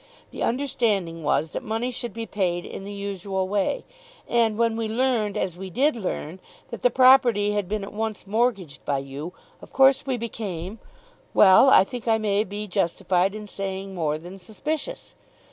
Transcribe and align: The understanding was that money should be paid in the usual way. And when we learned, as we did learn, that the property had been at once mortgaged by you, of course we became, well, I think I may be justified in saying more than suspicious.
The 0.31 0.41
understanding 0.41 1.21
was 1.21 1.51
that 1.51 1.61
money 1.61 1.91
should 1.91 2.11
be 2.11 2.25
paid 2.25 2.65
in 2.65 2.83
the 2.85 2.91
usual 2.91 3.47
way. 3.47 3.85
And 4.27 4.57
when 4.57 4.75
we 4.75 4.87
learned, 4.87 5.37
as 5.37 5.55
we 5.55 5.69
did 5.69 5.95
learn, 5.95 6.39
that 6.71 6.81
the 6.81 6.89
property 6.89 7.51
had 7.51 7.69
been 7.69 7.83
at 7.83 7.93
once 7.93 8.25
mortgaged 8.25 8.83
by 8.83 8.97
you, 8.97 9.33
of 9.61 9.71
course 9.71 10.07
we 10.07 10.17
became, 10.17 10.79
well, 11.35 11.69
I 11.69 11.83
think 11.83 12.07
I 12.07 12.17
may 12.17 12.43
be 12.43 12.65
justified 12.65 13.35
in 13.35 13.45
saying 13.45 13.93
more 13.93 14.17
than 14.17 14.39
suspicious. 14.39 15.13